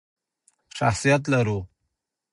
[0.77, 1.59] شخصیت لرو.